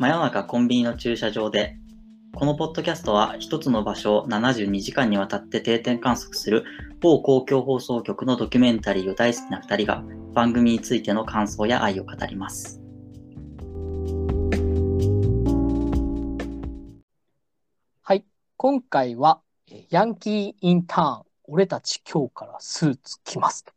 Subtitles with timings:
[0.00, 1.76] 真夜中コンビニの駐車場で
[2.34, 6.64] このポッドキャストは一つの場所を72時間にわたって定点観測する
[7.00, 10.02] 某公共放送局のドキュメンタリーを大好きな2人が
[10.32, 12.80] 番組についての感想や愛を語ります。
[18.00, 18.24] はい。
[18.56, 19.42] 今回は、
[19.90, 23.72] ヤンキーインターン、俺たち今日からスーツ着ますと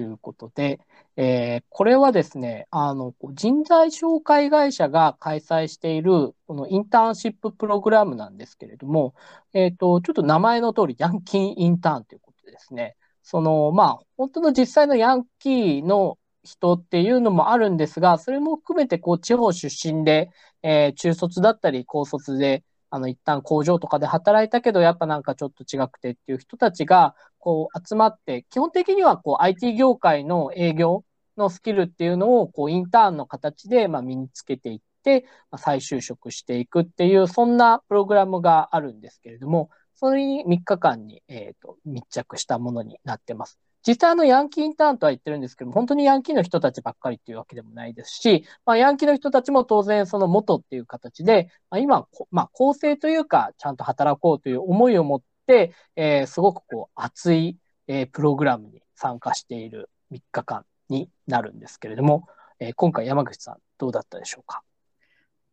[0.00, 0.80] いうことで、
[1.16, 9.14] えーこれはですね、あの、人材紹介会社が開催している、このインターンシッププログラムなんですけれども、
[9.52, 20.30] えっと、ちょっと名前の通り、ヤンキーインターンということでですね、その、まあ、本当の実際のヤンキーの人っていうのもあるんですが、それも含めて、こう、地方出身で、
[20.62, 31.02] えー中卒だったり、高卒で、あの、一旦工場とかで働いたけど、やっぱなんかちょっと違くてっていう人たちが、こう、集まって、基本的には、こう、IT 業界の営業
[31.38, 43.58] のスキルっていうのを、こう、インターンの形で、ま、身につけていって、ま、再就職していくっていう、そんなプログラムがあるんですけれども、それに3日間に、えっと、密着したものになってます。
[43.86, 57.56] 実際あのヤンキーインターンとは言ってるんですけど、本当にヤンキーの人たちばっかりっていうわけでもないですし、まあ、ヤンキーの人たちも当然その元っていう形で、まあ、今、まあ、公正というか、ちゃんと働こうという思いを持って、えーすごくこう熱い、
[57.88, 62.28] えープログラムに参加している3日間になるんですけれども、
[62.60, 64.62] えー今回山口さんどうだったでしょうか？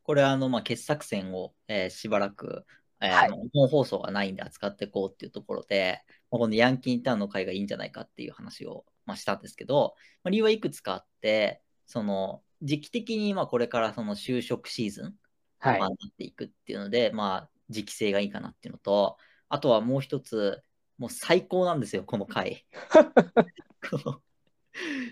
[0.03, 2.65] これはあの、まあ、傑作選を、えーしばらく、
[3.01, 15.15] えーはいあの本放送がないんで扱っていこうっていうところで、まあこのヤンキーインターンの会がいいんじゃないかっていう話を、まあ、したんですけど、まあ、理由はいくつかあって、その時期的にまあこれからその就職シーズン
[15.59, 19.17] はいまあ、なっていくっていうので、まあ、時期性がいいかなっていうのと、
[19.49, 20.61] あとはもう一つ、
[20.97, 22.65] もう最高なんですよ、この回。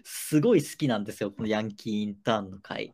[0.03, 2.93] すごい好きなんですよ、このヤンキーインターンの回。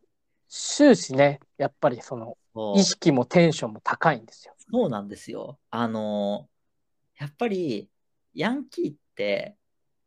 [0.49, 2.37] 終始ね、やっぱりその
[2.75, 4.52] 意識もテンションも高いんですよ。
[4.71, 5.59] そうなんですよ。
[5.69, 6.49] あの、
[7.17, 7.89] やっぱり、
[8.33, 9.57] ヤンキーって、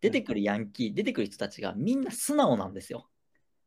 [0.01, 3.09] 出てくるヤンキー、出てくる人たちがみんな素直なんですよ。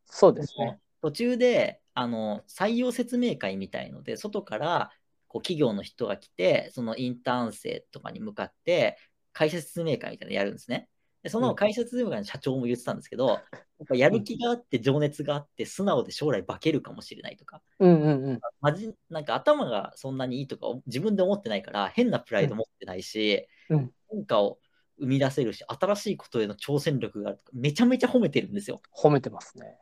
[0.06, 0.80] そうですね。
[1.02, 4.92] 途中であの採用説明会みたいので、外から
[5.28, 8.98] こう企業の人が来て、そのインターン生とかに向かって、
[9.34, 10.90] 会社説明会みたいなのやるんですね。
[11.24, 18.40] でその会社説明会の社長も言ってたんですけど、やっぱやる気があって、情熱があって、素直で将来化けるかもしれないとか、うんうんうん。
[18.62, 24.58] まじなんか頭がそんなにいいとか自分で思ってないから、変なプライド持ってないし、うん変化を
[25.00, 28.82] 生み出せるし、新しいことへの挑戦力があるとか、めちゃめちゃ褒めてるんですよ。
[28.92, 29.78] 褒めてますね。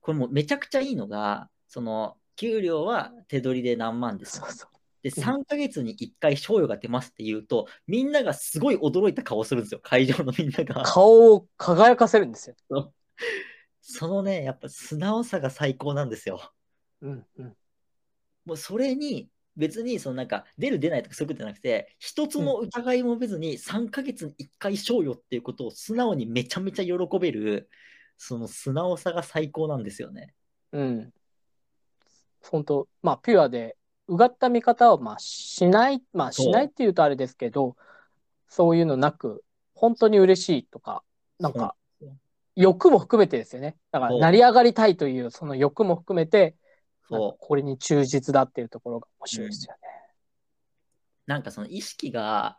[0.00, 4.77] これもうめちゃくちゃいいのが、その給料は手取りで何万ですそうそう。
[5.02, 10.82] で、うん3ヶ月に1回賞与が出ますって言うと、みんながすごい驚いた顔するんですよ、会場のみんなが。
[10.82, 12.92] 顔を輝かせるんですよ。
[13.80, 16.52] そのね、やっぱ素直さが最高なんですよ。
[17.00, 17.56] うんうん。
[18.44, 27.70] もうそれに、別にそのなんか出る出ないとかそういうことじゃなくて、一つも疑いも別に3ヶ月に1回賞与っていうことを素直にめちゃめちゃ喜べる、
[28.18, 30.34] その素直さが最高なんですよね。
[30.72, 31.12] うん。
[32.42, 33.77] 本当まあ、ピュアで、
[34.08, 37.76] うがった見方をまあしない、まあしないっていうとあれですけど、
[38.48, 41.02] そういうのなく、本当に嬉しいとか、
[41.38, 41.76] なんか
[42.56, 43.76] 欲も含めてですよね。
[43.92, 46.56] だから、成り上がりたいという、その欲も含めて。
[47.10, 49.80] これに忠実だっていうところが面白いですよね。
[51.24, 52.58] なんかその意識が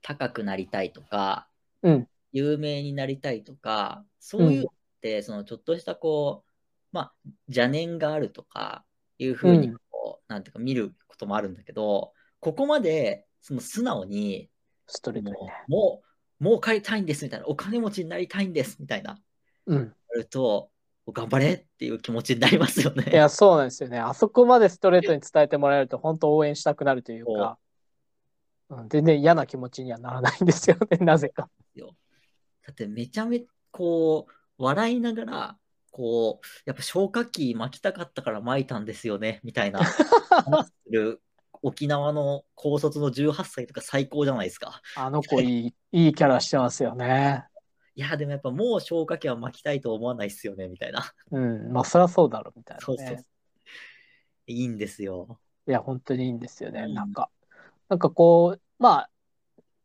[0.00, 1.48] 高くなりたいとか、
[1.82, 6.50] うん有名になりたいとか、そういうのって、そのちょっとしたこう、
[6.92, 7.12] まあ、
[7.48, 8.84] 邪念があるとか、
[9.18, 9.89] いうふうにこう、
[10.30, 14.48] なんていうか見ることもあるんだけど、ここまでその素直に、
[14.86, 15.52] ストレートにね。
[15.68, 16.02] も
[16.40, 19.20] う、もう帰りたいんですみたいな、お金持ちになりたいんですみたいな、
[19.66, 19.78] うん。
[19.78, 20.70] やると、
[21.12, 23.10] 頑張れっていう気持ちになりますよね。
[23.10, 23.98] いや、そうなんですよね。
[23.98, 27.58] あそこまでストレートに伝えてもらえると、本当応援したくなるというか、
[28.68, 31.48] うん、全然嫌な気持ちにはならないんですよね、なぜか。
[31.74, 31.96] よ。
[32.66, 35.58] だってめちゃめちゃこう、笑いながら、
[35.90, 41.22] こう、やっぱ消火器巻きたかったから巻いたんですよね、みたいな話する
[41.62, 44.80] 沖縄の高卒の18歳とか最高じゃないですか。
[44.96, 47.44] あの子いい、いいキャラしてますよね。
[47.94, 51.12] いや、でもやっぱもう消火器は巻きたいと思わないっすよね、みたいな。
[51.32, 52.84] うん、まあ、そりゃそうだろう、みたいな、ね。
[52.84, 53.26] そうそう。
[54.46, 55.38] いいんですよ。
[55.68, 56.82] いや、本当にいいんですよね。
[56.82, 57.30] うんなんか、
[57.88, 59.10] なんかこう、まあ、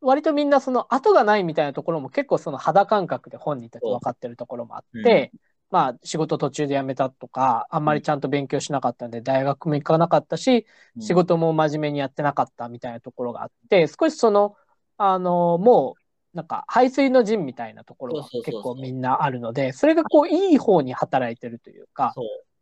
[0.01, 5.31] 割とみんなその後がないみたいなところも結構その肌感覚で本人たち分かってるところもあって、
[5.75, 11.01] まあ仕事途中で辞めたとか、あんまりちゃんと勉強しなかったんで大学も行かなかったし、うん。
[11.01, 14.55] 仕事も真面目にやってなかったみたいなところがあって、少しその、
[14.95, 15.95] あの、も
[16.33, 22.13] う、なんか排水の陣みたいなところが結構みんなあるので、それがこういい方に働いてるというか。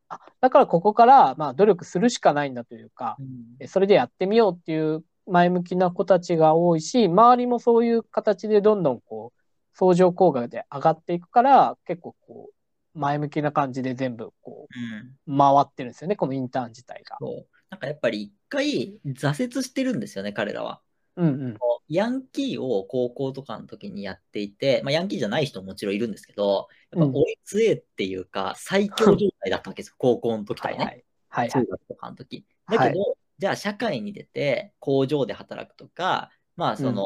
[0.09, 3.17] あだからここからまあ努力するしかないんだというか、
[3.59, 3.67] うん。
[3.67, 9.39] それでやってみようっていう前向きな子たちが多いし、周りもそういう形でどんどんこう、
[9.75, 12.53] 相乗効果で上がっていくから、結構こう、
[12.93, 17.17] 前向きな感じで全部こう回ってるんですよね、このインターン自体が。
[17.19, 20.81] そうなんかやっぱり一回挫折してるんですよね、彼らは。
[21.15, 21.57] うんうん。
[21.89, 30.77] ヤンキーを高校とかの時にやっていて、まあ、ヤンキーじゃない人ももちろんいるんですけど、やっぱ追い強えっていうか、最強状態だったわけですよ、高校の時とかね。
[30.77, 31.03] はいはい。
[31.29, 31.67] はいは中い。
[31.67, 32.45] 学とかの時。
[32.69, 37.05] だけど、じゃあ社会に出て工場で働くとか、まあその、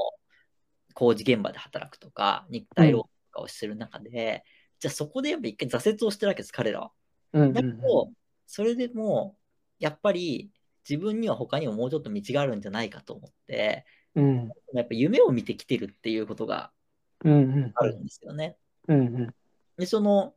[0.93, 4.43] 工事現場で働くとか、肉体労働とかをする中で、
[4.79, 6.91] じゃあそこでやっぱ一回挫折をしてるわけです、彼らは。
[7.33, 8.11] うんうんだけど、
[8.45, 9.37] それでも、
[9.79, 10.51] やっぱり
[10.89, 13.85] 自分には他にももうちょっと道があるんじゃないかと思って、
[14.15, 14.51] うん。
[14.73, 16.71] やっぱ夢を見てきてるっていうことが
[17.23, 17.35] うんう
[17.67, 17.71] ん。
[17.75, 18.57] あるんですよね。
[18.87, 19.35] うんうん。
[19.77, 20.35] で、その、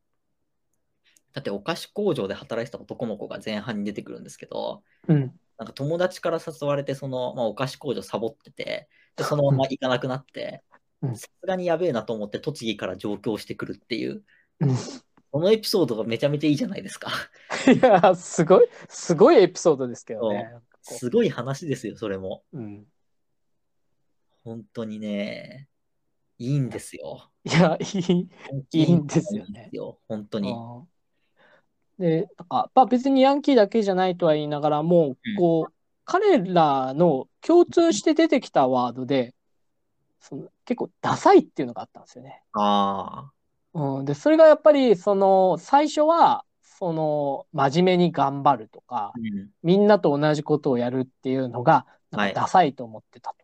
[1.33, 5.33] だってお菓子工場で働いてた男の子が前半に出てくるんですけど、うん。
[5.59, 10.70] なんか友達から誘われて、その、まあ、お菓子工場サボってて、で、そのまま行かなくなってう、ん
[11.03, 14.23] さすがにやべえなと思って栃木から上京してくるっていう、
[14.61, 14.77] うん
[15.33, 17.09] このエピソードがめちゃめちゃいいじゃないですか。
[17.73, 20.51] いや、すごい、すごいエピソードですけどね。
[20.53, 22.43] こすごい話ですよ、それも。
[22.53, 22.87] ううん。
[24.43, 25.69] 本当にね、
[26.39, 27.31] いいんですよ。
[27.45, 28.29] いや、いい。
[28.73, 29.71] いいんですよね
[30.09, 30.53] 本当に。
[31.99, 35.73] で、なんか、まあ、別にヤンキーだけじゃないとは言いながらも、こう、
[36.05, 39.35] 彼らの共通して出てきたワードで、
[40.21, 42.43] その結構ダサいっていうのがあったんですよね。
[42.53, 43.31] あ
[43.73, 49.51] うん、で、それがやっぱり、その、最初は、その、真面目に頑張るとかあ、、うん。
[49.63, 53.37] みんなと同じことをやるっていうのが、なんかダサいと思ってたと。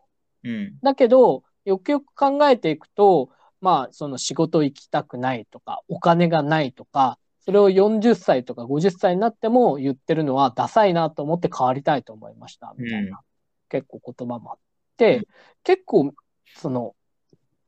[0.43, 0.79] うん。
[0.81, 3.29] だけど、よくよく考えていくと、
[3.61, 13.21] まあ、その仕事行きたくないとか、お金がないとか、それを40歳とか50歳になっても言ってるのはダサいなと思って変わりたいと思いました、みたいな、
[13.69, 14.59] 結構言葉もあっ
[14.97, 15.27] て、
[15.63, 16.13] 結構、
[16.55, 16.95] その、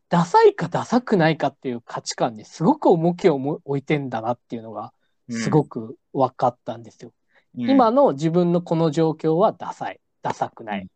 [0.10, 4.94] ダサいかダサくないかっていう価値観にすごく重きをも置いてんだなっていうのが、
[5.30, 7.14] すごく分かったんですよ。
[7.58, 10.00] うん、今の自分のこの状況はダサい。
[10.22, 10.88] ダサくない。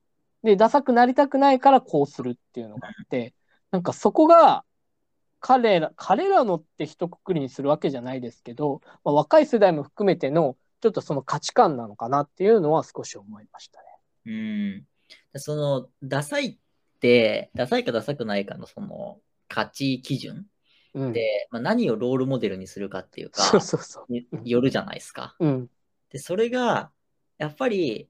[0.43, 3.33] で、ダサくなりたくないからこうするっていうのがあって、
[3.71, 4.65] なんかそこが
[5.39, 13.85] 彼ら、彼らのって一括りにするわけじゃないですけど、まあ、若い世代も含めてのちょっとその価値観なのかなっていうのは少し思いましたね。
[14.25, 14.85] うん。
[15.39, 16.59] その、ダサい
[17.55, 20.47] ダサいかダサくないかのその価値基準
[20.93, 21.13] うん。
[21.13, 24.11] で、まあ、何をロールモデルにするかっていうか、そうそうそう。
[24.11, 25.35] によるじゃないですか。
[25.39, 25.69] うん。
[26.09, 26.91] で、それが、
[27.37, 28.09] やっぱり、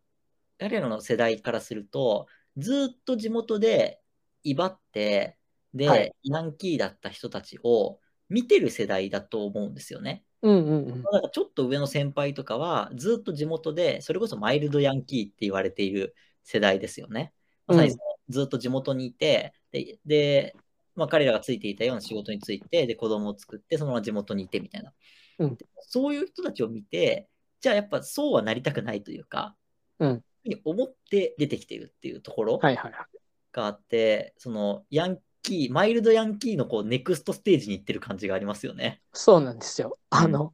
[0.59, 4.01] 彼らの世代からすると、ずっと地元で
[4.43, 5.37] 威張って、
[5.73, 7.99] で、はいヤンキーだった人たちを
[8.29, 10.23] 見てる世代だと思うんですよね。
[10.41, 11.03] うんうんうん。
[11.03, 17.33] だからちょっと上の先輩とかは、ずっと地元で、それこそマイルドヤンキーって言われている世代ですよね。
[17.65, 20.55] まさにそのずっと地元にいて、で、で
[20.95, 24.93] まあ、彼らがついていたような仕事について、で、子供を作って、そのまま地元にいてみたいな。
[25.39, 27.27] うんそういう人たちを見て、
[27.59, 29.55] じゃあやっぱそうはなりたくないというか、
[29.99, 33.05] うんに思って出てきてるっていうところはいはいはい。
[33.51, 39.01] があって、そのヤンキー、マイルドヤンキーのこうネクストステージに行ってる感じがありますよね。
[39.13, 39.99] そうなんですよ。
[40.09, 40.53] あの、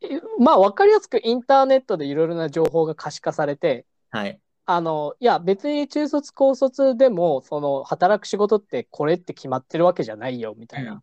[0.00, 4.40] えまあ分かりやすくインターネットでいろいろな情報が可視化されて、はい。
[4.64, 10.92] あの、いや、別に中卒、高卒でも、その、働く仕事ってこれって決まってるわけじゃないよ、みたいな。
[10.92, 11.02] うん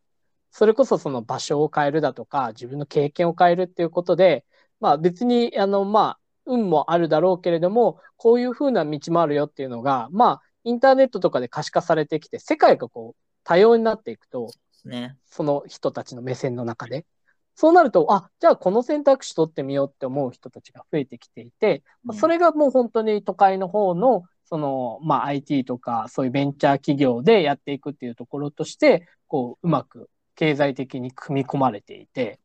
[0.52, 4.46] それこそその場所を変えるだとか、自分の経験を変えるっていうことで、
[4.80, 14.52] まあ別に、あの、まあ、運もあるだろうけれども、こういう風な道もあるよっていうのが、まあ、インターネットとかで可視化されてきて、世界がこう、多様になっていくと、
[14.86, 15.16] ね。
[15.26, 17.06] その人たちの目線の中で。
[17.60, 32.40] そうなると、あ、じゃあこの選択肢取ってみようって思う人たちが増えてきていて、まあそれがもう本当に都会の方の、その、まあ IT とかそういうベンチャー企業でやっていくっていうところとして、こう、うまく経済的に組み込まれていて、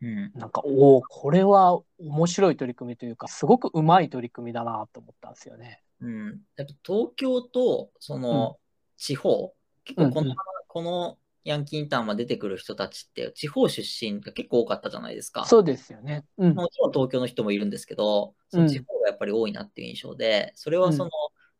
[0.00, 0.30] うん。
[0.36, 5.82] なんか、おお、これは面白い取り組みというか、すごくうまい取り組みだなと思ったんですよね。
[6.00, 8.58] うん、やっぱ東京とその
[8.96, 10.36] 地方、結構この,、うんうん
[10.68, 15.44] このヤンキーインターンまで出てくる人たちって地方出身が結構多かったじゃないですか。
[15.44, 16.24] そうですよね。
[16.38, 16.54] うん。
[16.54, 21.10] もちろん東京の人もいるんですけど、その地方がやっぱり多いなっていう印象で、それはその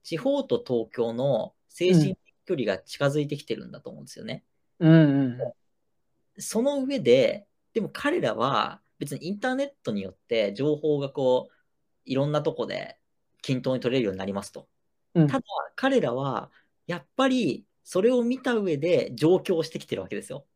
[0.02, 4.44] 地方と東京の精神的距離が近づいてきてるんだと思うんですよね。
[4.78, 4.94] うんう
[5.28, 5.38] ん。
[6.38, 11.52] その上で、でも彼らは別にインターネットによって情報がこう、
[12.04, 12.98] いろんなとこで
[13.42, 14.68] 均等に取れるようになりますと。
[15.14, 15.44] うんただ、
[15.76, 16.50] 彼らは
[16.86, 20.46] やっぱりそれを見た上で上京してきてるわけですよ。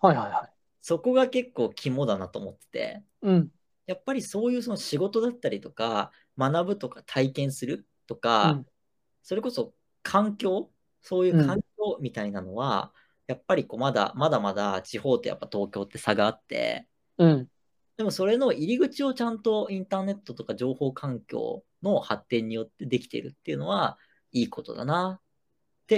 [0.00, 0.52] はいはいはい。
[0.80, 3.02] そこが結構肝だなと思ってて。
[3.22, 3.50] うん。
[3.86, 8.66] やっぱりそういうその仕事だったりとか、学ぶとか体験するとか、うん
[9.22, 9.72] それこそ
[10.02, 10.70] 環境、
[11.00, 12.92] そういう環境みたいなのは、
[13.28, 17.48] やっぱりこうまだまだまだ地方とやっぱ東京って差があって、うん。
[17.96, 23.96] でもそれの入り口をちゃんとインターネットとか情報環境の発展によってできてるっていうのは
[24.32, 25.20] いいことだな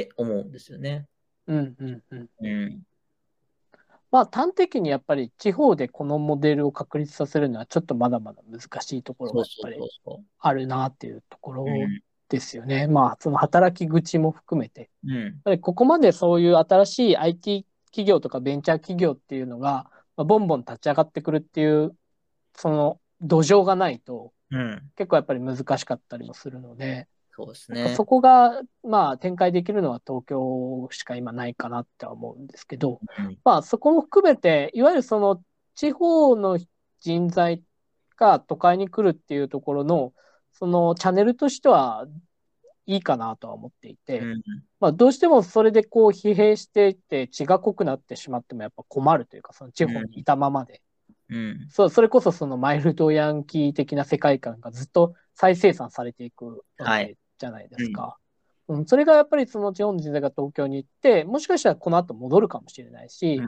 [0.02, 1.06] って思うんですよね。
[1.46, 1.74] うん。
[1.78, 2.02] うん。
[2.10, 2.28] うん。
[2.40, 2.82] うん。
[4.10, 9.76] まあ端的にやっぱり地方でこのモデルを確立させるのはちょっとまだまだ難しいところがやっぱり
[10.38, 11.68] あるなっていうところう。
[11.68, 12.00] うん。
[12.28, 12.86] ですよね。
[12.86, 14.90] まあその働き口も含めて。
[15.04, 15.12] うん。
[15.12, 21.94] やっぱりここまでそういう新しい IT 企業とかベンチャー企業っていうのが、まあ、ボンボン立ち上がってくるっていう、
[22.56, 24.90] その土壌がないとうん。
[24.96, 27.94] 結構やっぱり難しかったりもするので、そうですね。
[27.96, 35.42] そこがまあ展開できるのは東京しか今ないかなっては思うんですけど、うんまあそこも含めて、いわゆるその
[35.74, 36.60] 地方の
[37.00, 37.62] 人材
[38.16, 40.12] が都会に来るっていうところの、
[40.52, 42.06] そのチャンネルとしては
[42.86, 44.42] いいかなとは思っていて、うん。
[44.78, 50.82] まあどうしてもそれでこう疲弊していって血が濃くなってしまってもやっぱ困るというか、その地方にいたままで。
[51.30, 51.66] うん。
[51.68, 56.62] そう、それこそそのマイルドヤンキー的な世界観がずっと再生産されていく
[57.38, 58.16] じゃないですか。
[58.68, 63.40] うん、それがやっぱりその地方の人材が東京に行って、もしかしたらこの後戻るかもしれないし、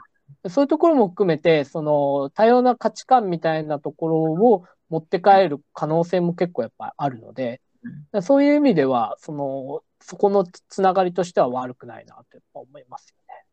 [0.49, 7.61] そういうところも含めて、その多様な価値観みたいなところを持って帰る可能性も結構やっぱりあるので、
[8.11, 13.45] うんそういう意味では、その、そこのつながりとしては悪くないなっぱ思いますよね。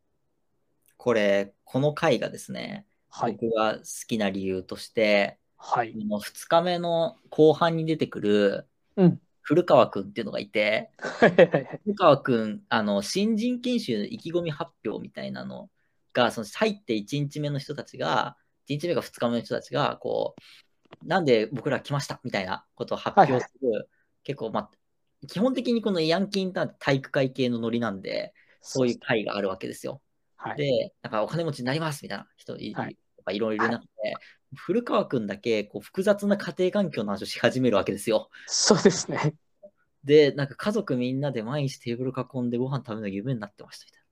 [0.97, 3.33] これ、この回がですね、はい。
[3.33, 5.95] 僕が好きな理由として、はい。
[5.95, 9.21] 2日目の後半に出てくるうん。
[9.45, 11.81] 古川くんっていうのがいて、はいはいはい。
[11.85, 15.71] 古川くん、あの、新人研修の意気込み発表みたいなの
[16.15, 18.37] が、その入って1日目の人たちが、
[18.67, 20.35] 1日目か2日目の人たちが、こ
[21.03, 23.91] う、なんで僕ら来ましたみたいなことを発表する、
[24.23, 24.71] 結構、まあ、
[25.27, 28.33] 基本的にこのヤンキーインターンって体育会系のノリなんで、
[28.63, 30.01] そういう会があるわけですよ。
[30.37, 30.57] はい。
[30.57, 32.97] で、なんかお金持ちになりますみたいな人い,、はい。
[33.17, 34.15] とかいろいろいる中で、
[34.55, 38.31] 古川くんだけこう複雑な家庭環境の話をし始めるわけですよ。
[38.47, 39.35] そうですね。
[40.05, 44.05] で、なんか家族みんなで毎日テーブル囲んでご飯食べるのが夢になってましたみたいな。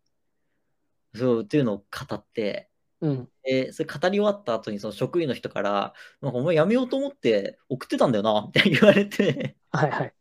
[1.20, 1.84] そう、っていうのを語
[2.14, 2.70] って、
[3.00, 3.28] うん。
[3.44, 10.14] で、それ語り終わった後にその職員の人から、なんかお前辞めようと思って送ってたんだよな、みたいに言われて、はいはい。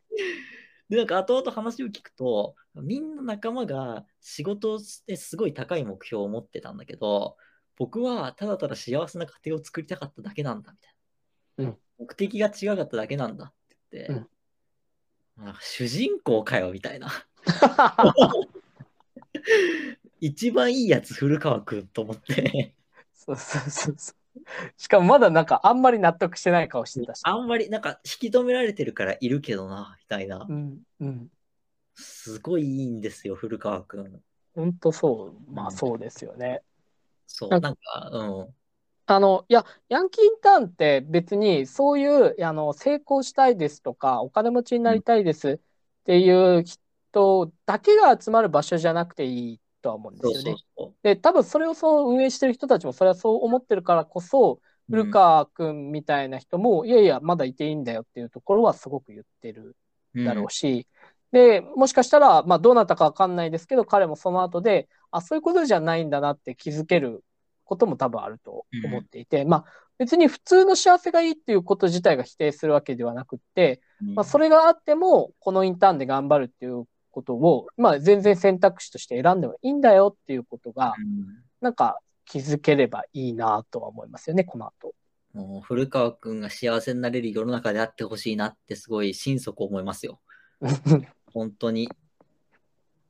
[0.89, 7.37] で、なんか後々話を聞くと、みんな仲間が仕事をしてすごい高い目標を持ってたんだけど、
[7.81, 10.93] 僕はただただ幸せな家庭を作りたかっただけなんだ、みたい
[11.65, 11.67] な。
[11.71, 14.13] うん目的が違かっただけなんだって言って、
[15.35, 17.09] なんか主人公かよ、みたいな。
[20.21, 22.75] 一番いいやつ、古川くんと思って。
[23.13, 24.15] そうそうそうそう。
[24.77, 27.21] しかもまだなんかあんまり納得してない顔してたし。
[27.23, 30.53] あんまりなんか引き止められてるからいるけどな、みたいなう。
[30.53, 30.83] ん。
[30.99, 31.31] うん。
[31.95, 34.21] すごいいいんですよ、古川くん。
[34.53, 35.51] 本当そう。
[35.51, 36.61] まあそうですよね。
[37.33, 38.55] そう、ななんんか、うん。
[39.05, 45.59] あの、いや、ヤンキーインターンって別にそういう、あの、成功したいですとか、お金持ちになりたいです
[46.01, 50.59] っていう人だけが集まる場所じゃなくていいとは思うんですよね。
[50.75, 54.91] そうそで、多分それをそう運営してる人たちもそれはそう思ってるからこそ、う。
[54.91, 59.75] 古川くんみたいな人も、いやいや、まだいていいんだよっていうところはすごく言ってる
[60.13, 60.87] うんだろうし、
[61.31, 67.23] で、もしかしたら、まあどうなったかわかんないですけど、彼もその後で、あ、そういうことじゃないんだなって気づける
[67.63, 69.65] ことも多分あると思っていて、まあ
[69.97, 84.95] 別に普通の幸せがいいっていうこと自体が否定するわけではなくって、うんまあそれがあっても、このインターンで頑張るっていうことを、まあ全然選択肢として選んでもいいんだよっていうことが、うんなんか気づければいいなとは思いますよね、この後。
[85.33, 90.19] もう古川くんが幸せになれる世の中であってほしいなってすごい心底思いますよ。
[91.33, 91.89] 本当に。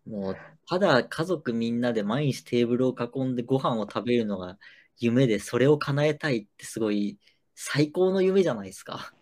[0.05, 0.37] もう、
[0.67, 4.57] ただ家族みんなで毎日テーブルを囲んでご飯を食べるのが
[4.97, 7.19] 夢で、それを叶えたいってすごい
[7.55, 9.13] 最高の夢じゃないですか。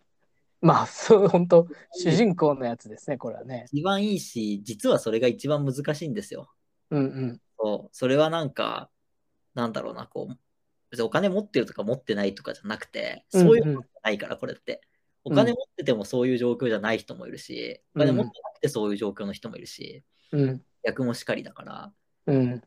[0.61, 3.65] まあ、そう、本当主人公のやつですね、これはね。
[3.71, 6.51] 一番いいし、実はそれが一番難しいんですよ。
[6.91, 7.41] うんうん。
[7.57, 8.89] そう、それはなんか、
[9.53, 10.37] なんだろうな、こう、
[10.91, 14.81] 別にお金持ってるとか持ってないとかじゃなくて、そういうのじゃないから、これって。
[15.29, 20.61] お金持っててもそういう状況じゃない人もいるし、お金持ってなくてそういう状況の人もいるし、うん。
[20.83, 21.91] 逆もしかりだから。
[22.27, 22.61] うん。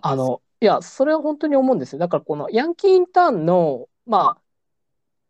[0.00, 1.98] あの、いや、それは本当に思うんですよ。
[1.98, 4.40] だから、このヤンキーインターンの、まあ、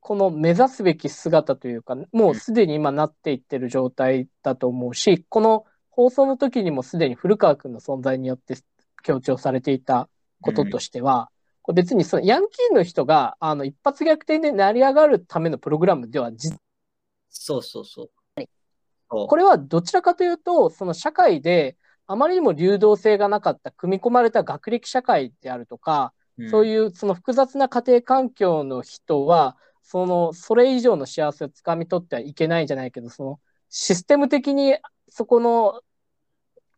[0.01, 8.57] この目指すべき姿というか、もうすでに今なっていってる状態だと思うし、この放送の時にもすでに古川君の存在によって
[9.03, 10.09] 強調されていた
[10.43, 11.31] こととしては、
[11.65, 16.59] これ別にそのヤンキーの人があの一発逆転で成り上がるためのプログラムでは実
[17.31, 18.11] そうそうそう。
[19.09, 26.13] これはどちらかというと、その社会であまりにも流動性がなかった組み込まれた学歴社会であるとか、
[26.51, 33.41] そうういうその複雑な家庭環境の人は、そのそれ以上の幸せをつかみ取ってはいけないんじゃないけど、その
[33.71, 34.77] システム的に
[35.09, 35.81] そこの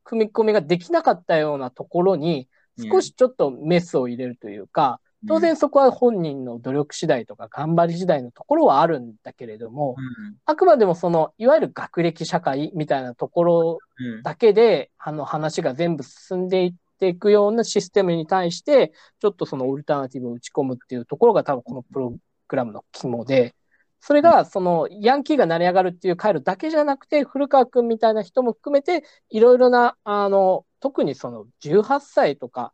[0.05, 2.47] 組み込みができなかったようなところに、ん
[2.79, 10.37] 少しちょっとメスを入れるというか、当、然そこは本人の努力次第とか頑張り次第のところはあるんだけれども、うん。
[10.45, 14.23] あくまでもその、いわゆる学歴社会みたいなところうん。
[14.23, 22.15] だけで、あの話が全部進んでいっていくようなシステムに対して、ちょっとそのオルタナティブを打ち込むっていうところが多分このプロ
[22.49, 23.55] グラムの肝で、
[24.01, 32.73] それがそのヤンキーが成り上がるっていう回路だけじゃなくて、古川君みたいな人も含めて、いろいろな、あの、特にその18歳とか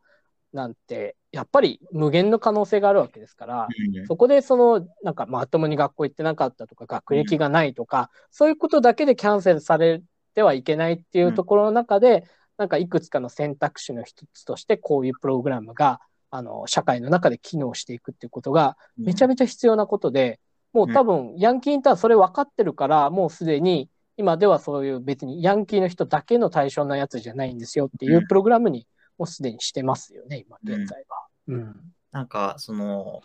[0.53, 4.05] なんて、やっぱり無限の可能性があるわけですから、うん。
[4.05, 10.03] そこでその、なんかまともに学校行ってなかったとか、学歴がないとか、そういうことだけでキャンセルされ
[10.35, 12.23] てはいけないっていうところの中で、
[12.57, 20.39] なんかいくつかの選択肢の一つとして、こういうプログラムが、あの、社会の中で機能していくっていうことが、めちゃめちゃ必要なことで、
[20.71, 31.27] もう多分、ヤンキーインターンそれ分かってるから、もうすでに、今ではそういう別にヤンキーの人だけの対象のやつじゃないんですよっていうプログラムにもうすでにしてますよね、今現在は。
[31.47, 31.93] うん。
[32.11, 33.21] なんか、その、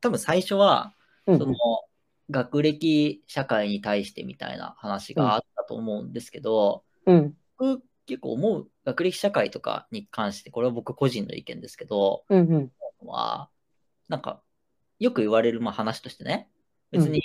[0.00, 0.94] 多分最初は、
[1.26, 1.54] うんその、
[2.30, 7.36] 学歴社会に対してみたいな話があったと思うんですけど、うん。
[7.58, 12.48] 僕結構思う学歴社会とかに関して、これは僕個人の意見ですけど、うん。
[12.48, 12.72] うん。
[13.06, 13.48] は、
[14.08, 14.42] なんか、
[14.98, 16.48] よく言われるまあ話としてね、
[16.90, 17.22] 別に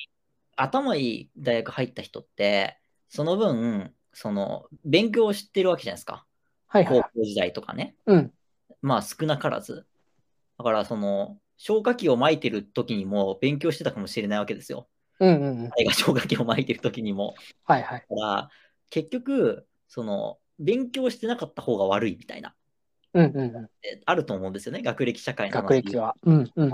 [0.55, 2.80] 頭いい大学入った人って、
[3.11, 6.25] その分、その、勉強を知ってるわけじゃないですか。
[6.67, 7.19] はいはい高。
[7.19, 7.93] 校時代とかね。
[8.05, 8.33] うん。
[8.81, 9.85] まあ少なからず。
[10.57, 14.87] だから、その、消火器を撒いてる時にも勉強してたかもしれないわけですよ。
[15.19, 15.69] うんうんうん。
[15.71, 17.35] 彼が消火器を撒いてる時にも。
[17.65, 18.05] はいはい。
[18.09, 18.49] だから、
[18.89, 22.55] 結局、その、勉強してなかった方が悪いみたいな、
[23.13, 23.69] うんうんうん。
[23.83, 26.15] えあると思うんですよね、学歴社会の話学歴は。
[26.23, 26.71] うんうん。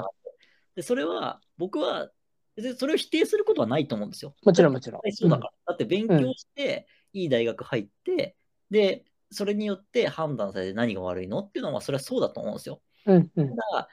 [0.76, 2.12] で、それは、僕は、
[2.58, 4.36] 別にそれを否定することはないと思うんですよ。
[4.43, 5.02] もちろんもちろん。
[5.12, 5.52] そうだから。
[5.67, 8.36] だって勉強して、いい大学入って、
[8.72, 12.82] で、それによって判断されて何が悪いのっていうのは、それはそうだと思うんですよ。
[13.06, 13.50] うんうん。
[13.50, 13.89] ただ、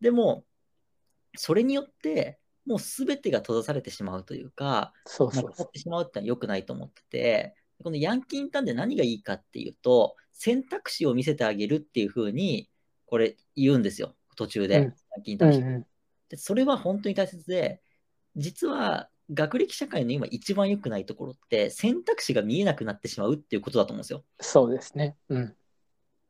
[0.00, 0.44] でも、
[1.36, 12.70] それによって、もう全てが閉ざされてしまうというか、そうそうそなくなってしまうってのは良くないと思ってて、このヤンキーインターンで何がいいかっていうと、選択肢を見せてあげるっていうふうに、
[13.04, 14.78] これ言うんですよ、途中で。
[14.78, 15.50] うんヤンキーインタう。
[15.50, 15.86] ーンうんうん。
[16.28, 17.80] で、それは本当に大切で、
[18.36, 24.24] 実は学歴社会の今一番良くないところって、選択肢が見えなくなってしまうっていうことだと思うんですよ。
[24.40, 25.16] そうですね。
[25.28, 25.56] うん。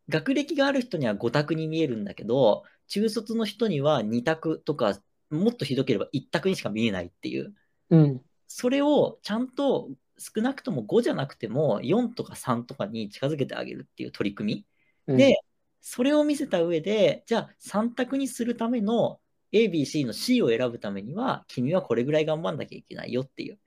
[0.09, 4.99] 学歴がある人には5択に見えるんだけど、中卒の人には2択とか、
[5.31, 7.55] もっとひどければ1択にしか見えないっていう。
[7.90, 8.23] うん。
[8.47, 14.66] それをちゃんと少なくとも5じゃなくても4とか3とかに近づけてあげるっていう取り組み。
[15.09, 15.40] うん、で、
[15.81, 19.21] それを見せた上で、じゃあ3択にするための
[19.64, 23.59] ABC の C を選ぶためには、君はこれぐらい頑張んなきゃいけないよっていう。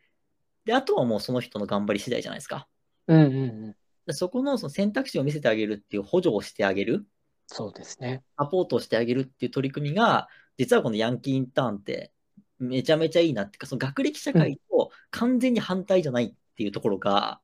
[0.66, 2.68] で、あとはもうその人の頑張り次第じゃないですか。
[3.08, 3.76] うんうん
[4.08, 4.14] うん。
[4.14, 7.06] そこのその選択肢を見せてあげるっていう補助をしてあげる。
[7.48, 8.24] そうですね。
[8.38, 12.12] サポートをしてあげるっていう取り組みが、実はこのヤンキーインターンって
[12.60, 17.40] めちゃめちゃいいなっていうか、その学歴社会と完全に反対じゃないっていうところが、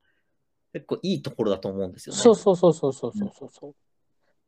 [0.72, 2.20] 結構いいところだと思うんですよね。
[2.20, 3.70] そうそうそうそうそうそうそう。
[3.70, 3.74] うん、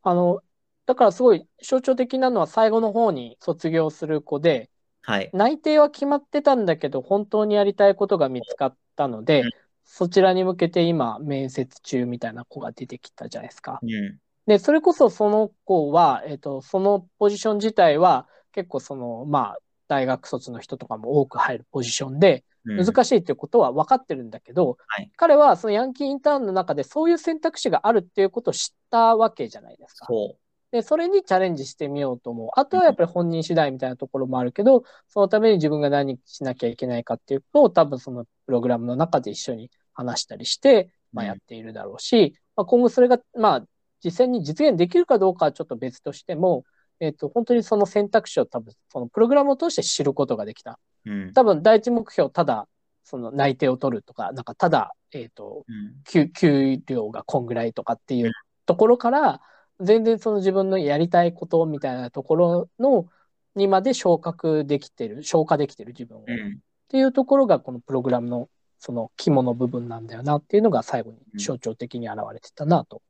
[0.03, 0.43] あの、
[0.89, 4.71] だからすごい象徴的なのは最後の方に卒業する子で、
[5.03, 5.29] はい。
[5.35, 9.51] 内定は決まってたんだけど、本当にやりたいことが見つかったので、うん
[9.91, 13.81] そちらに向けて今、面接中みたいな子が出てきたじゃないですか。
[13.83, 14.19] うん。
[14.47, 30.05] で、それこそその子は、えっと、そのポジション自体は、結構その、まあ、大学卒の人とかも多く入るポジションで、うん難しいっていうことは分かってるんだけど、はい彼はそのヤンキーインターンの中でそういう選択肢があるっていうことを知ったわけじゃないですか。
[30.05, 30.37] そ
[30.71, 32.49] で、それにチャレンジしてみようと思う。
[32.55, 43.67] あとはやっぱり本人次第みたいなところもあるけど、そのために自分が何しなきゃいけないかっていうのを多分そのプログラムの中で一緒に話したりして、まあ、うんやっているだろうし、まあ、今後それが、まあ、
[44.05, 46.65] 実際に実現できるかどうかはちょっと別としても、
[47.01, 50.79] えっ、と、本当にその選択肢を多分、そのプログラムを通して知ることができた。
[51.07, 51.11] う。
[51.11, 51.33] うん。
[51.33, 52.67] 多分、第一目標、ただ、
[53.05, 58.33] その内定を取るとか、なんか、ただ、えっ、と、うん給給料がこんぐらいとかっていう
[58.67, 59.41] ところから、
[59.81, 63.07] 全然その自分のやりたいことみたいなところの、
[63.55, 66.21] にまで昇格できてる、消化できてる自分を。
[66.21, 66.61] っうん。
[66.89, 73.03] ていうところが、このプログラムのその肝の部分なんだよなっていうのが最後に象徴的に現れてたなと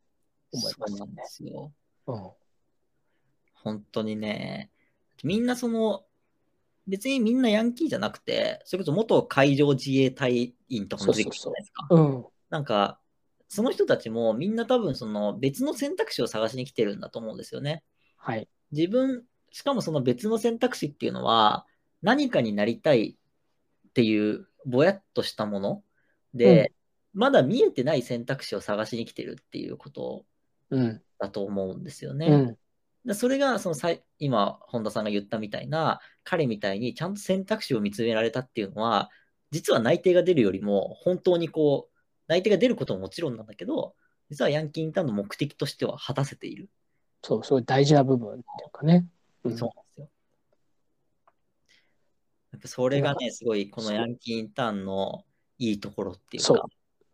[0.53, 1.29] 思いまそうなんすねで。
[1.29, 1.73] すよ。
[2.07, 2.31] うん。
[3.55, 4.71] 本当にね、
[5.23, 6.05] みんなその、
[6.87, 11.87] 別にみんなヤンキーじゃなくて、それこそ元海上自衛隊員とかも出てくるじゃないですか。
[11.91, 12.27] うん。
[12.49, 12.99] なんか、
[13.49, 17.83] その人たちもみんな多分その別の選択肢を探しに来てるんだと思うんですよね。
[18.17, 18.49] はい。
[18.73, 21.67] 自分、しかもその別の選択肢っていうのは、
[22.03, 23.17] 何かになりたい
[23.89, 25.83] っていうぼやっとしたもの
[26.35, 26.73] で、
[27.15, 30.25] まだ見えてない選択肢を探しに来てるっていうこと
[30.71, 31.03] うん。
[31.19, 32.27] だと思うんですよね。
[32.27, 32.59] うん。
[33.05, 33.77] でそれがその
[34.19, 39.11] 今、本田さんが言ったみたいな、彼みたいにちゃんと選択肢を見つめられたっていうのは、
[39.51, 41.98] 実は内定が出るよりも、本当にこう、
[42.29, 43.95] 内定が出ることももちろんなんだけど、
[44.31, 46.69] 実はヤンキーインターンの目的としては果たせている。
[47.23, 49.07] そう、そういう大事な部分っていうかね。
[49.45, 50.09] うんそうなんですよ。
[52.53, 55.25] やっぱそれがね、すごいこのヤンキーインターンの
[55.59, 56.69] いいところっていうそうか、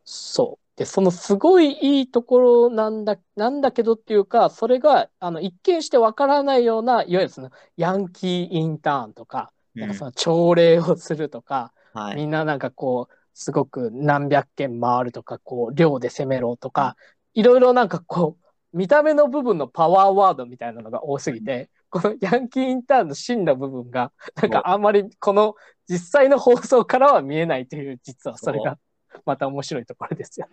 [0.05, 0.65] そう。
[0.77, 16.97] で、そのすごいいいところなんだ、なんだけどっていうか、それが、あの、一見してわからないような、いわゆるその、ヤンキーインターンとか、なんかその朝礼をするとか、うんはい、みんななんかこう、すごく何百件回るとか、こう、量で攻めろとか、
[17.35, 25.55] いろいろなんかこう、見た目の部分のパワーワードみたいなのが多すぎて、このヤンキーインターンの真の部分が、なんかあんまりこの
[25.89, 28.79] 実際の放送からは見えないという、実はそれが
[29.25, 30.49] また面白いところですよ。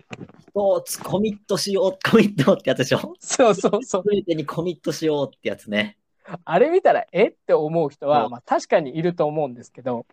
[0.54, 3.16] 一つコミットしよう、 コミットってやつでしょ？
[3.20, 4.04] そうそうそう。
[4.12, 5.98] 全てにコミットしようってやつね。
[6.46, 7.30] あれ見たら、え？
[7.30, 10.06] って思う人は、そうまあ確かにいると思うんですけど、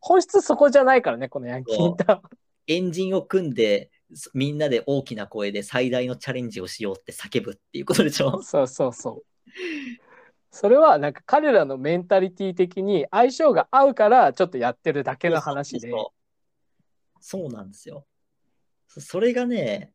[0.00, 2.22] 本質そこじゃないからね、このヤンキーインターン。
[2.66, 3.90] エンジンを組んで、
[4.34, 8.42] みんなで大きな声で最大のチャレンジをしようって叫ぶっていうことでしょ？
[8.42, 9.24] そうそうそう。
[10.50, 15.92] それはなんか彼らのメンタリティ的に相性が合うからちょっとやってるだけの話で。
[17.20, 18.06] そうなんですよ。
[18.88, 19.92] そそれがね、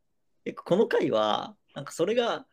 [0.64, 2.46] この回は、なんかそれが、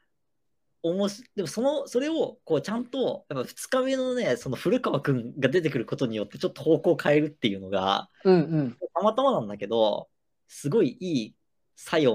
[0.84, 8.78] おもしでもその、それをこうちゃんと、やっぱ2日目のね、その古川くんが出てくることによってちょっと方向を変えるっていうのが、うんうん。
[8.93, 10.10] たまたまなんだけど、
[10.50, 11.36] すごいいい
[11.78, 12.13] 作用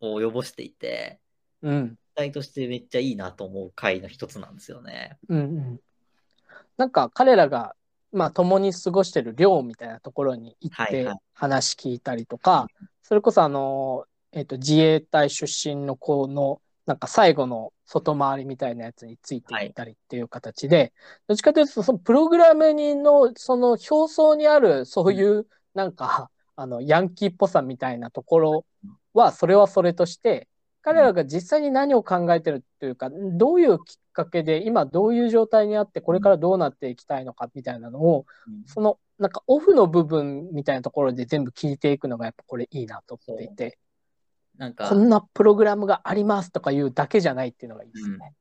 [0.00, 1.20] を及ぼしていて、
[1.62, 1.96] うん。
[2.16, 5.16] 体としてめっちゃいいなと思う回の一つなんですよね。
[5.28, 5.80] うんうん。
[6.76, 7.74] なんか彼らが、
[8.12, 12.66] まあ共に過ごしてる寮みたいなところに行ってはいはい話聞いたりとか、
[13.02, 20.92] それこそあの、えっ、と自衛隊出身の子のなんか最後の外回りみたいなやつについていったりっていう形で、
[21.28, 28.64] どっちかというとそのプログラムにのその表層にあるそういうなんか、あのヤンキーっぽさみたいなところ
[29.14, 30.48] はそれはそれとして
[30.82, 43.78] 彼らが実際に何を考えてるっていうかどういうきっかけで今どういう状態にあってこれからどうなっていきたいのかみたいなのをうんそのなんかオフの部分みたいなところで全部聞いていくのがやっぱこれいいなと思っていて
[44.60, 48.34] なんかこ、んなプログラムがありますとかいうだけじゃないっていうのがいいですね。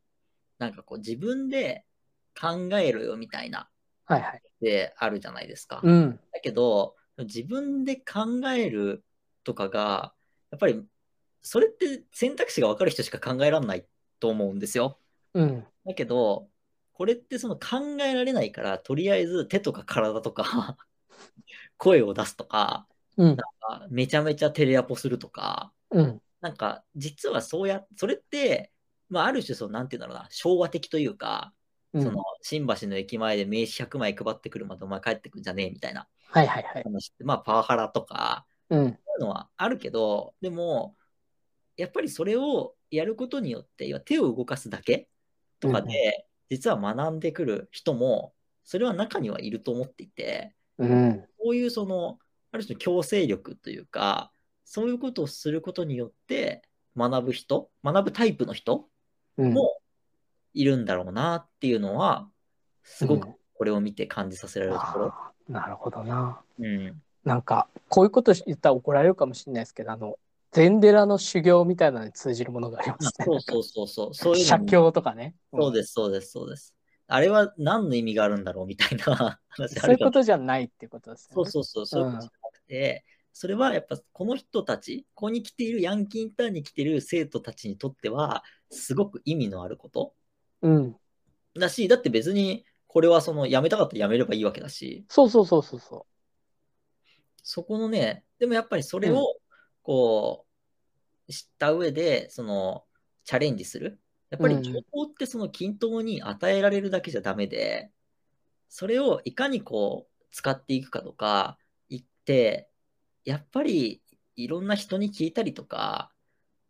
[0.57, 1.85] なんかこう自分で
[2.37, 3.69] 考えろよみたいな、
[4.03, 4.41] はいはい。
[4.59, 5.79] であるじゃないですか。
[5.81, 6.19] うん。
[6.33, 9.05] だけど、自分で考える
[9.45, 10.13] とかが、
[10.51, 10.83] やっぱり、
[11.41, 13.85] それって選択肢が分かる人しか考えられない
[14.19, 14.99] と思うんですよ。
[15.33, 15.65] うん。
[15.85, 16.49] だけど、
[16.91, 20.75] これってその考えられないから、とりあえず手とか体とか、
[21.77, 23.37] 声を出すとか、うん。
[23.61, 26.21] あめちゃめちゃテレアポするとか、うん。
[26.41, 28.71] なんか、実はそうや、それって、
[29.09, 31.53] まあ、ある種、その、なんていうんだろうな、昭和的というか、
[31.93, 36.83] うんその、新橋の駅前で名刺100枚配ってくるまでお前帰ってくんじゃねえみたいなはいはいはい。
[37.23, 38.79] まあ、パワハラとか、うん。
[38.79, 40.95] そういうのはあるけど、でも、
[41.75, 45.09] やっぱりそれをやることによって、要は手を動かすだけ
[45.59, 51.25] とかで、実は学んでくる人も、それは中にはいると思っていて、うん。
[51.39, 52.19] こういうその、
[52.51, 54.31] ある種の強制力というか、
[54.71, 56.61] そういうことをすることによって
[56.95, 58.85] 学ぶ人、学ぶタイプの人
[59.35, 59.51] うん。
[59.51, 59.79] も
[60.53, 62.29] いるんだろうなっていうのは、
[62.83, 65.05] すごくうんこれを見て感じさせられるところ。
[65.07, 66.39] あーなるほどな。
[66.59, 67.01] うん。
[67.25, 70.17] なんか、こういうこと言ったら怒られるかもしれないですけど、あの、
[70.51, 73.25] 禅寺の修行みたいなのに通じるものがありますね。
[73.25, 74.13] そうそうそうそう。
[74.13, 75.35] そういうの写も経とかね。
[75.51, 76.73] そうです、そうです、そうです。
[77.07, 81.33] あれは何の意味があるんだろうみたいな話あそういうことじゃないってことですよね。
[81.35, 90.13] そうそうそう、そういうことじゃなくて、それはやっぱこの人たち、ここに来ているヤンキーインターンに来ている生徒たちにとっては、すごく意味のあること。
[90.61, 90.95] うん。
[91.57, 96.05] だし、だって別にこれはその辞めたかったら辞めればいいわけだし、そうそうそうそうそ
[97.43, 99.37] そこのね、でもやっぱりそれを
[99.81, 100.45] こ
[101.27, 102.85] う、知った上で、その、
[103.23, 103.99] チャレンジする。
[104.29, 104.63] やっぱりうん。
[104.63, 107.91] 情報ってその均等に与えられるだけじゃダメで、
[108.67, 111.57] それをいかにこう、使っていくかとか、
[111.89, 112.68] 言って、
[113.29, 114.01] やっぱり
[114.35, 116.11] いろんな人に聞いたりとか、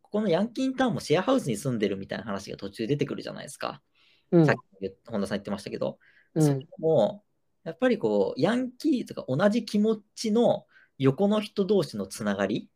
[0.01, 3.81] ここのヤンキーインターンもシェアハウスに住んでるみたいな話が途中出てくるじゃないですか。
[4.31, 4.39] う。
[4.39, 4.55] うんさっ。
[4.55, 5.99] き本田さん言ってましたけど、
[6.35, 7.23] そうんれも、
[7.63, 10.65] やっぱりこう、ヤンキーとか同じ気持ちの
[10.97, 12.69] 横の人同士のつながり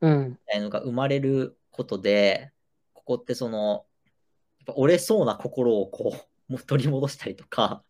[0.00, 2.52] うんみたいのが生まれることで、
[2.92, 3.86] ここってその、
[4.60, 6.14] やっぱ折れそうな心をこ
[6.48, 7.82] う、もう取り戻したりとか、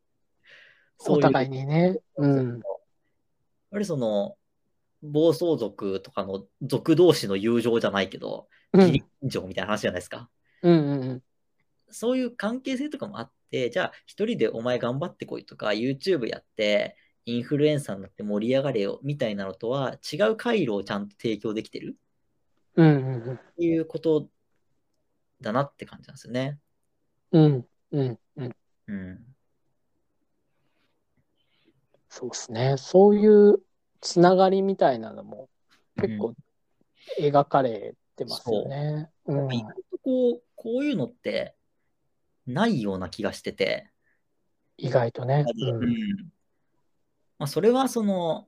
[1.01, 1.59] お互いに。
[1.59, 1.99] にね。
[2.17, 2.49] うん。
[2.49, 2.61] やっ
[3.71, 4.39] ぱりその、
[5.05, 10.29] 暴走族とかの族同士の友情じゃないけど、うん義理人情みたいな話じゃないですか。
[10.63, 11.23] うんうん
[11.91, 21.97] そういう関係性とかもあって、じゃあ一人でお前頑張ってこいとか、YouTube やって、インフルエンサーになって盛り上がれよみたいなのとは違う回路をちゃんと提供できてる
[22.75, 22.87] うん。
[22.87, 24.29] うんうんっていうこと
[25.41, 26.59] だなって感じなんですよね。
[27.33, 27.67] うん。
[27.93, 28.57] うんうん。
[28.89, 29.25] うん。
[32.09, 32.77] そうですね。
[32.77, 33.59] そういう
[34.05, 35.49] つながりみたいなのも
[35.97, 36.35] 結構
[37.19, 39.11] 描かれてますよね。
[39.25, 39.55] うん。
[39.55, 41.57] 意外とこう、こういうのって
[42.47, 43.91] ないような気がしてて、
[44.77, 45.47] 意外とね。
[45.59, 45.95] ううんん。
[47.39, 48.47] まあ、それはその、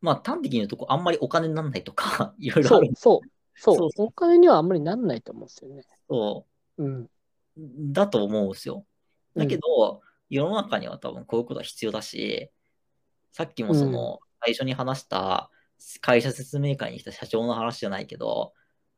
[0.00, 3.28] まあ端的に言うとこうあんまりお金にならないとか、 いろいろそうある、そう。
[3.56, 5.82] そうそうそお金にはあんまりなんないと思うんですよね。
[6.08, 6.46] そ
[6.78, 7.02] うん。
[7.02, 7.10] う
[7.56, 8.86] だと思うんですよ。
[9.34, 12.50] だけど、世の中には多分こういうことは必要だし、
[13.32, 15.50] さっきもその、最初に話した
[16.00, 18.52] 会社説明会に来た社長の話じゃないけど、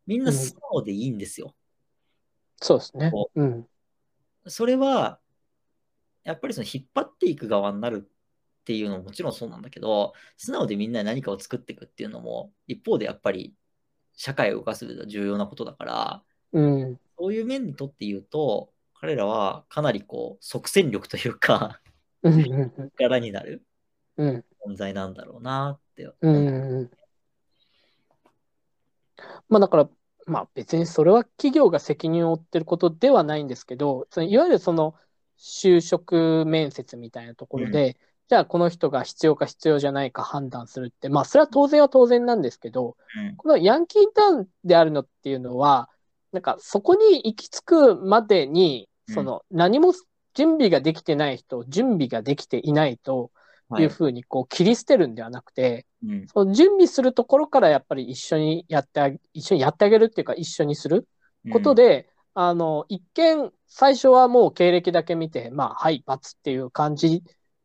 [0.07, 1.55] みんな素直でいいんですよ。
[2.61, 3.31] そうですねそ。
[3.35, 3.67] うん。
[4.47, 5.21] それは、
[6.25, 13.55] やっぱりその引っ張っていく側になるっていうのももちろんそうなんだけど、素直でみんなで何かを作っていくっていうのも、一方でやっぱり
[14.15, 17.01] 社会を動かす上では重要なことだから、うん。
[17.19, 21.81] そういう面にとって言うと、彼らはかなりこう、即戦力というか、
[22.23, 22.35] うん。
[22.35, 22.91] うん。
[22.97, 23.63] 力になるうん。
[24.19, 26.13] 存在なんだろうなって。
[26.21, 26.91] うん。
[29.49, 29.89] まあだから、
[30.27, 34.95] まあ別にそれは企業が責任を負ってることではないんですけど、そのいわゆるその
[35.39, 37.97] 就職面接みたいなところで、
[38.29, 45.91] じゃあこの人が必要か必要じゃないか判断するって、まあそれは当然は当然なんですけど、うんこのヤンキーターンであるのっていうのは、
[46.33, 49.93] なんかそこに行き着くまでに、うんその何も
[50.33, 53.42] 準備ができてない人、準備ができていないとは
[53.81, 53.83] い。
[53.83, 56.27] いうふうにこう切り捨てるんではなくて、うん。
[56.29, 61.09] その準備するところからやっぱり一緒にやってあげ、一緒にやってあげるっていうか一緒にする
[61.53, 67.23] こと、で、あの、一見最初はもう経歴だけ見て、まあ、はい、×っていう感じ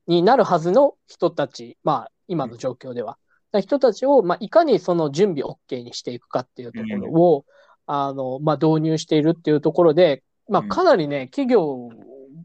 [0.07, 3.17] になるはずの人たち、まあ、今の状況では。
[3.61, 7.45] 人たちを、まあ、いかにその準備 OK にしていくかっていうところを、
[7.85, 10.69] あの、まあ、導入しているっていうところで、まあ、うん。
[10.69, 11.89] かなりね、企業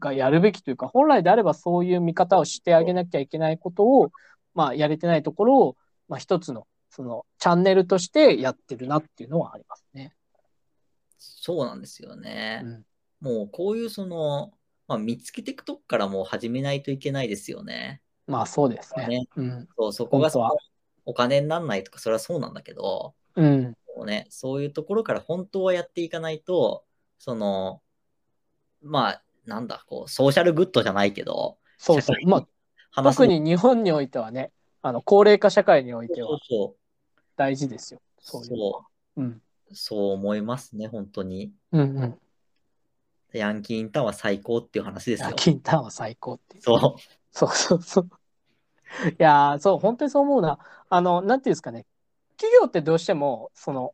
[0.03, 4.11] がやるべきというか、本来であればそういう見方をしてあげなきゃいけないことを、
[4.53, 10.13] まあ、やれてないところを、まあ、一つの、その、チャンネルとしてやってるなっていうのはありますね。
[11.17, 12.61] そうなんですよね。
[12.63, 12.85] うん
[13.23, 14.51] もうこういうその、
[14.85, 18.01] まあ、見つけていくとこからもう始めないといけないですよね。
[18.27, 19.07] まあ、そうですね。
[19.07, 19.67] ねうん。
[19.77, 20.45] そうそこがそ
[21.05, 23.63] お金にならないとか、それはそうなんだけど、うん。
[23.95, 26.83] もうね、そういうところから本当はやっていかないと、
[27.17, 27.81] その、
[28.81, 32.45] まあ、なんだ、こう、ソーシャルグッドじゃないけど、そうそうま
[32.95, 34.51] あ、特に日本においてはね、
[34.81, 36.39] あの、高齢化社会においては
[37.35, 38.01] 大事ですよ。
[38.17, 38.73] う、そういう
[39.17, 39.41] うん。
[39.71, 41.51] う、そう思いますね、本当に。
[41.71, 42.19] うんうん。
[43.33, 45.33] ヤンキーインターンは最高っていう話ですよ。
[45.35, 46.63] キンターンは最高っていう。
[46.63, 47.01] そう。
[47.31, 48.09] そうそうそう。
[49.09, 50.59] いやー、そう、本当にそう思うな。
[50.89, 51.85] あの、なんていうんですかね。
[52.37, 53.93] 企業ってどうしても、その、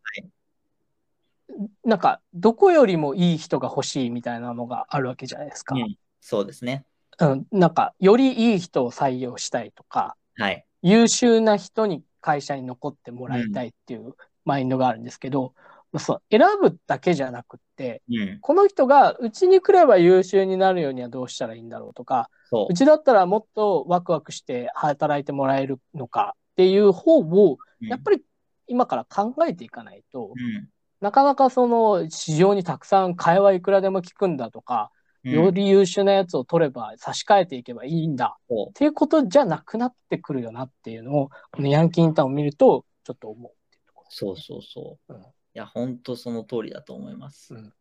[1.84, 5.76] なんか、どこよりもいい人が欲しいみたいなのがあるわけじゃないですか。
[5.76, 6.86] うんそうですね。
[7.20, 10.66] うん、なんか、よりいい人を採用したいとか、はい。
[10.82, 15.54] 優秀な人に会社に残ってもらいたいっていうマインドがあるんですけど、
[15.92, 18.40] まあそう選ぶだけじゃなくって、うん。
[18.40, 22.74] この人がうちに来れば優秀になるようにはどうしたらいいんだろうとか、そうう。
[22.74, 28.22] ちだったらもっとワクワクして働いてもらえるのかっていう方を、やっぱり
[28.68, 30.70] 今から考えていかないと、うん
[31.02, 34.92] なかなかその市場にたくさん会話いくらでも聞くんだとか、
[35.24, 45.14] うん、より優秀なやつを取れば差し替えていけばいいんだそっていうことじゃなくなってくるよなっていうのを、このヤンキーインターンを見ると、ちょっと思うっていうところうそうそうそう。
[45.14, 47.56] うんいや、本当その通りだと思います。
[47.56, 47.74] うん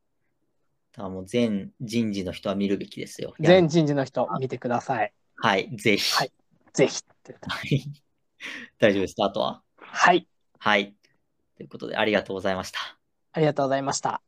[0.93, 3.35] だからもう全人事の人は見るべきですよ。
[3.39, 5.13] 全人事の人見てください。
[5.37, 6.15] はい、ぜひ。
[6.15, 6.33] はい
[6.73, 7.03] ぜひ。
[8.79, 9.25] 大丈夫ですか？
[9.25, 9.63] あとは？
[9.77, 10.27] はい。
[10.59, 10.95] はい。
[11.57, 12.98] ということで、ありがとうございました。
[13.39, 14.21] ありがとうございました。